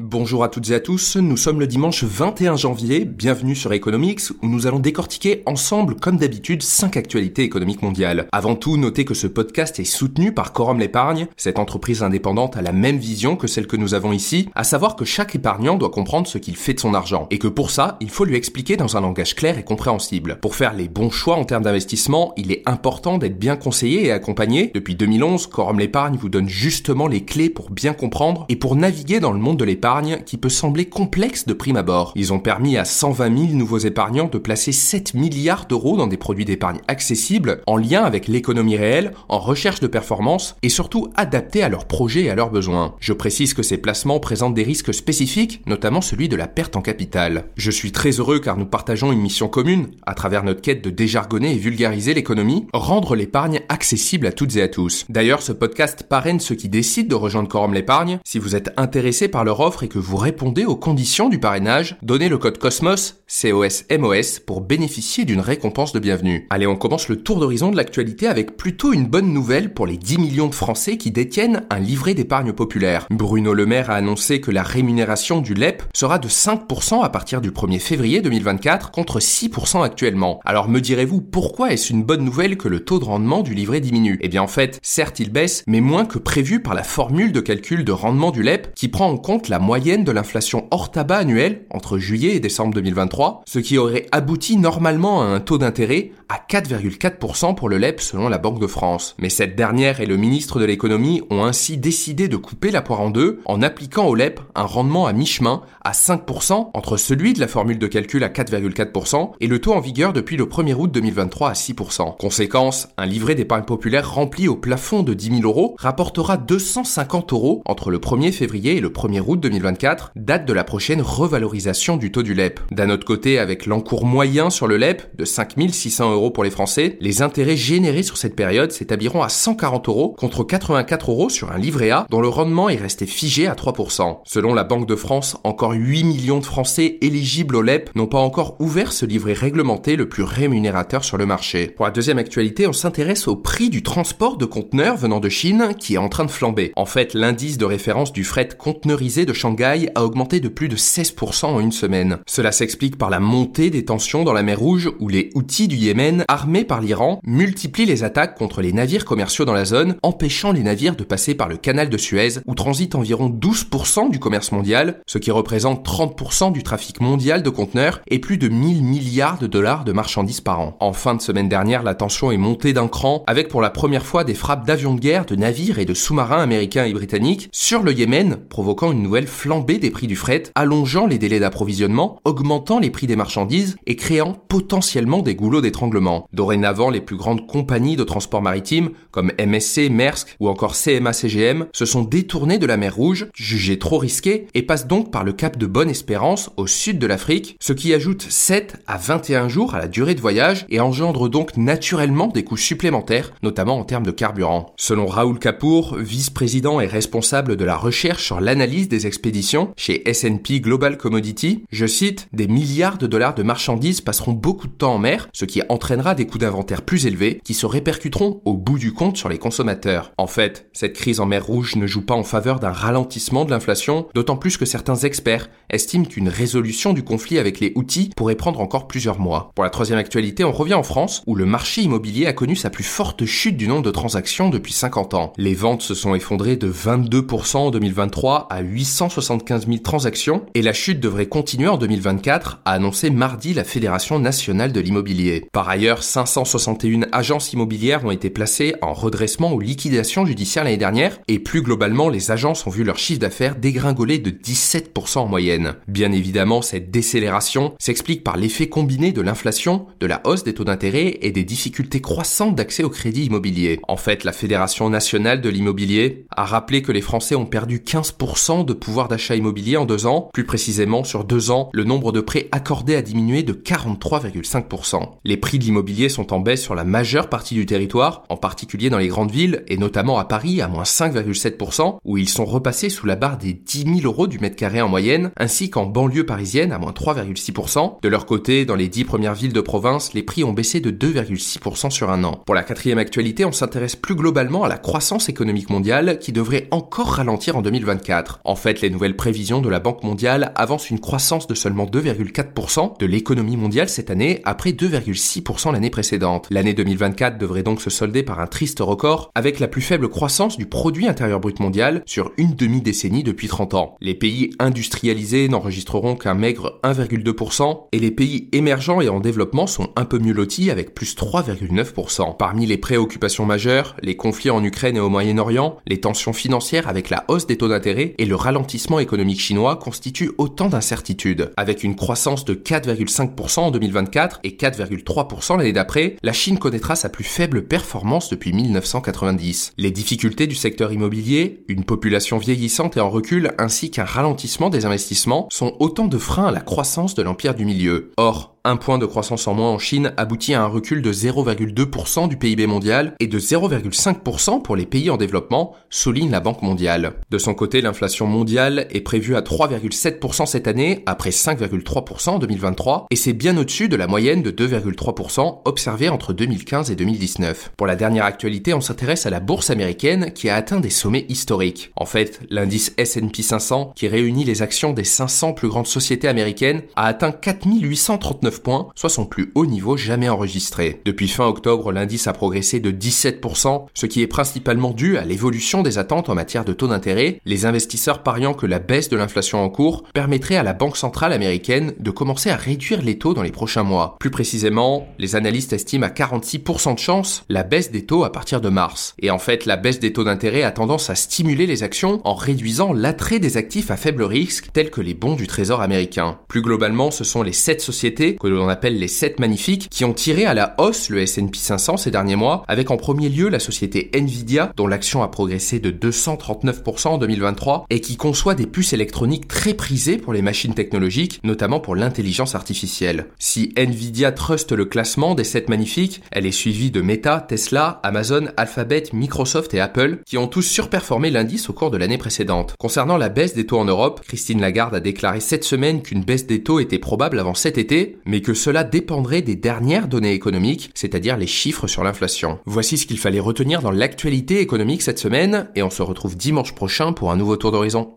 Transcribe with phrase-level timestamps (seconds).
[0.00, 4.22] Bonjour à toutes et à tous, nous sommes le dimanche 21 janvier, bienvenue sur Economics
[4.42, 8.26] où nous allons décortiquer ensemble comme d'habitude 5 actualités économiques mondiales.
[8.32, 12.62] Avant tout, notez que ce podcast est soutenu par Corum l'épargne, cette entreprise indépendante a
[12.62, 15.90] la même vision que celle que nous avons ici, à savoir que chaque épargnant doit
[15.90, 18.76] comprendre ce qu'il fait de son argent, et que pour ça, il faut lui expliquer
[18.76, 20.40] dans un langage clair et compréhensible.
[20.42, 24.10] Pour faire les bons choix en termes d'investissement, il est important d'être bien conseillé et
[24.10, 24.72] accompagné.
[24.74, 29.20] Depuis 2011, Corum l'épargne vous donne justement les clés pour bien comprendre et pour naviguer
[29.20, 29.83] dans le monde de l'épargne
[30.24, 32.12] qui peut sembler complexe de prime abord.
[32.16, 36.16] Ils ont permis à 120 000 nouveaux épargnants de placer 7 milliards d'euros dans des
[36.16, 41.62] produits d'épargne accessibles, en lien avec l'économie réelle, en recherche de performance et surtout adaptés
[41.62, 42.94] à leurs projets et à leurs besoins.
[42.98, 46.80] Je précise que ces placements présentent des risques spécifiques, notamment celui de la perte en
[46.80, 47.44] capital.
[47.56, 50.88] Je suis très heureux car nous partageons une mission commune, à travers notre quête de
[50.88, 55.04] déjargonner et vulgariser l'économie, rendre l'épargne accessible à toutes et à tous.
[55.10, 58.18] D'ailleurs, ce podcast parraine ceux qui décident de rejoindre Quorum l'épargne.
[58.24, 61.96] Si vous êtes intéressé par leur offre, et que vous répondez aux conditions du parrainage,
[62.02, 66.46] donnez le code COSMOS, COSMOS, pour bénéficier d'une récompense de bienvenue.
[66.50, 69.96] Allez, on commence le tour d'horizon de l'actualité avec plutôt une bonne nouvelle pour les
[69.96, 73.06] 10 millions de Français qui détiennent un livret d'épargne populaire.
[73.10, 77.40] Bruno Le Maire a annoncé que la rémunération du LEP sera de 5% à partir
[77.40, 80.40] du 1er février 2024 contre 6% actuellement.
[80.44, 83.80] Alors me direz-vous pourquoi est-ce une bonne nouvelle que le taux de rendement du livret
[83.80, 84.18] diminue?
[84.20, 87.40] Eh bien en fait, certes il baisse, mais moins que prévu par la formule de
[87.40, 91.16] calcul de rendement du LEP qui prend en compte la moyenne de l'inflation hors tabac
[91.16, 96.12] annuelle entre juillet et décembre 2023, ce qui aurait abouti normalement à un taux d'intérêt
[96.34, 99.14] à 4,4% pour le LEP selon la Banque de France.
[99.20, 103.02] Mais cette dernière et le ministre de l'économie ont ainsi décidé de couper la poire
[103.02, 107.40] en deux en appliquant au LEP un rendement à mi-chemin à 5% entre celui de
[107.40, 110.90] la formule de calcul à 4,4% et le taux en vigueur depuis le 1er août
[110.90, 112.16] 2023 à 6%.
[112.16, 117.62] Conséquence, un livret d'épargne populaire rempli au plafond de 10 000 euros rapportera 250 euros
[117.64, 122.10] entre le 1er février et le 1er août 2024, date de la prochaine revalorisation du
[122.10, 122.58] taux du LEP.
[122.72, 126.96] D'un autre côté, avec l'encours moyen sur le LEP de 5600 euros pour les Français,
[127.00, 131.58] les intérêts générés sur cette période s'établiront à 140 euros contre 84 euros sur un
[131.58, 134.18] livret A dont le rendement est resté figé à 3%.
[134.24, 138.18] Selon la Banque de France, encore 8 millions de Français éligibles au LEP n'ont pas
[138.18, 141.68] encore ouvert ce livret réglementé le plus rémunérateur sur le marché.
[141.68, 145.74] Pour la deuxième actualité, on s'intéresse au prix du transport de conteneurs venant de Chine
[145.78, 146.72] qui est en train de flamber.
[146.76, 150.76] En fait, l'indice de référence du fret conteneurisé de Shanghai a augmenté de plus de
[150.76, 152.18] 16% en une semaine.
[152.26, 155.76] Cela s'explique par la montée des tensions dans la mer Rouge où les outils du
[155.76, 160.52] Yémen, armés par l'Iran, multiplient les attaques contre les navires commerciaux dans la zone, empêchant
[160.52, 164.52] les navires de passer par le canal de Suez où transite environ 12% du commerce
[164.52, 169.38] mondial, ce qui représente 30% du trafic mondial de conteneurs et plus de 1000 milliards
[169.38, 170.76] de dollars de marchandises par an.
[170.80, 174.04] En fin de semaine dernière, la tension est montée d'un cran avec pour la première
[174.04, 177.82] fois des frappes d'avions de guerre, de navires et de sous-marins américains et britanniques sur
[177.82, 182.78] le Yémen, provoquant une nouvelle flambée des prix du fret, allongeant les délais d'approvisionnement, augmentant
[182.78, 185.93] les prix des marchandises et créant potentiellement des goulots d'étranglement.
[186.32, 191.84] Dorénavant, les plus grandes compagnies de transport maritime, comme MSC, Maersk ou encore CMA-CGM, se
[191.84, 195.56] sont détournées de la mer Rouge, jugées trop risquées, et passent donc par le cap
[195.56, 199.88] de Bonne-Espérance au sud de l'Afrique, ce qui ajoute 7 à 21 jours à la
[199.88, 204.72] durée de voyage et engendre donc naturellement des coûts supplémentaires, notamment en termes de carburant.
[204.76, 210.60] Selon Raoul Kapoor, vice-président et responsable de la recherche sur l'analyse des expéditions chez S&P
[210.60, 214.98] Global Commodity, je cite, des milliards de dollars de marchandises passeront beaucoup de temps en
[214.98, 218.94] mer, ce qui entraînera des coûts d'inventaire plus élevés qui se répercuteront au bout du
[218.94, 220.12] compte sur les consommateurs.
[220.16, 223.50] En fait, cette crise en mer Rouge ne joue pas en faveur d'un ralentissement de
[223.50, 228.34] l'inflation, d'autant plus que certains experts estiment qu'une résolution du conflit avec les outils pourrait
[228.34, 229.50] prendre encore plusieurs mois.
[229.54, 232.70] Pour la troisième actualité, on revient en France, où le marché immobilier a connu sa
[232.70, 235.34] plus forte chute du nombre de transactions depuis 50 ans.
[235.36, 240.72] Les ventes se sont effondrées de 22% en 2023 à 875 000 transactions, et la
[240.72, 245.46] chute devrait continuer en 2024, a annoncé mardi la Fédération nationale de l'immobilier.
[245.74, 251.40] Ailleurs, 561 agences immobilières ont été placées en redressement ou liquidation judiciaire l'année dernière, et
[251.40, 255.74] plus globalement, les agences ont vu leur chiffre d'affaires dégringoler de 17% en moyenne.
[255.88, 260.64] Bien évidemment, cette décélération s'explique par l'effet combiné de l'inflation, de la hausse des taux
[260.64, 263.80] d'intérêt et des difficultés croissantes d'accès au crédit immobilier.
[263.88, 268.64] En fait, la Fédération nationale de l'immobilier a rappelé que les Français ont perdu 15%
[268.64, 270.30] de pouvoir d'achat immobilier en deux ans.
[270.32, 275.14] Plus précisément, sur deux ans, le nombre de prêts accordés a diminué de 43,5%.
[275.24, 278.36] Les prix de de l'immobilier sont en baisse sur la majeure partie du territoire, en
[278.36, 282.44] particulier dans les grandes villes et notamment à Paris à moins 5,7%, où ils sont
[282.44, 285.86] repassés sous la barre des 10 000 euros du mètre carré en moyenne, ainsi qu'en
[285.86, 288.00] banlieue parisienne à moins 3,6%.
[288.02, 290.90] De leur côté, dans les 10 premières villes de province, les prix ont baissé de
[290.90, 292.42] 2,6% sur un an.
[292.44, 296.68] Pour la quatrième actualité, on s'intéresse plus globalement à la croissance économique mondiale qui devrait
[296.72, 298.40] encore ralentir en 2024.
[298.44, 302.98] En fait, les nouvelles prévisions de la Banque mondiale avancent une croissance de seulement 2,4%
[302.98, 306.46] de l'économie mondiale cette année après 2,6% l'année précédente.
[306.50, 310.56] L'année 2024 devrait donc se solder par un triste record avec la plus faible croissance
[310.56, 313.96] du produit intérieur brut mondial sur une demi-décennie depuis 30 ans.
[314.00, 319.88] Les pays industrialisés n'enregistreront qu'un maigre 1,2% et les pays émergents et en développement sont
[319.96, 322.36] un peu mieux lotis avec plus 3,9%.
[322.36, 327.10] Parmi les préoccupations majeures, les conflits en Ukraine et au Moyen-Orient, les tensions financières avec
[327.10, 331.52] la hausse des taux d'intérêt et le ralentissement économique chinois constituent autant d'incertitudes.
[331.56, 337.08] Avec une croissance de 4,5% en 2024 et 4,3% l'année d'après, la Chine connaîtra sa
[337.08, 339.74] plus faible performance depuis 1990.
[339.76, 344.86] Les difficultés du secteur immobilier, une population vieillissante et en recul, ainsi qu'un ralentissement des
[344.86, 348.12] investissements sont autant de freins à la croissance de l'empire du milieu.
[348.16, 352.28] Or, un point de croissance en moins en Chine aboutit à un recul de 0,2%
[352.28, 357.12] du PIB mondial et de 0,5% pour les pays en développement, souligne la Banque mondiale.
[357.30, 363.06] De son côté, l'inflation mondiale est prévue à 3,7% cette année, après 5,3% en 2023,
[363.10, 367.72] et c'est bien au-dessus de la moyenne de 2,3% observée entre 2015 et 2019.
[367.76, 371.26] Pour la dernière actualité, on s'intéresse à la bourse américaine qui a atteint des sommets
[371.28, 371.92] historiques.
[371.96, 376.82] En fait, l'indice S&P 500, qui réunit les actions des 500 plus grandes sociétés américaines,
[376.96, 381.00] a atteint 4839 points, soit son plus haut niveau jamais enregistré.
[381.04, 385.82] Depuis fin octobre, l'indice a progressé de 17%, ce qui est principalement dû à l'évolution
[385.82, 389.62] des attentes en matière de taux d'intérêt, les investisseurs pariant que la baisse de l'inflation
[389.62, 393.42] en cours permettrait à la Banque centrale américaine de commencer à réduire les taux dans
[393.42, 394.16] les prochains mois.
[394.20, 398.60] Plus précisément, les analystes estiment à 46% de chance la baisse des taux à partir
[398.60, 399.14] de mars.
[399.18, 402.34] Et en fait, la baisse des taux d'intérêt a tendance à stimuler les actions en
[402.34, 406.38] réduisant l'attrait des actifs à faible risque tels que les bons du trésor américain.
[406.48, 410.12] Plus globalement, ce sont les 7 sociétés que l'on appelle les 7 magnifiques, qui ont
[410.12, 413.58] tiré à la hausse le S&P 500 ces derniers mois, avec en premier lieu la
[413.58, 418.92] société Nvidia, dont l'action a progressé de 239% en 2023, et qui conçoit des puces
[418.92, 423.26] électroniques très prisées pour les machines technologiques, notamment pour l'intelligence artificielle.
[423.38, 428.48] Si Nvidia truste le classement des 7 magnifiques, elle est suivie de Meta, Tesla, Amazon,
[428.56, 432.74] Alphabet, Microsoft et Apple, qui ont tous surperformé l'indice au cours de l'année précédente.
[432.78, 436.46] Concernant la baisse des taux en Europe, Christine Lagarde a déclaré cette semaine qu'une baisse
[436.46, 440.90] des taux était probable avant cet été, mais que cela dépendrait des dernières données économiques,
[440.94, 442.58] c'est-à-dire les chiffres sur l'inflation.
[442.66, 446.74] Voici ce qu'il fallait retenir dans l'actualité économique cette semaine, et on se retrouve dimanche
[446.74, 448.10] prochain pour un nouveau tour d'horizon.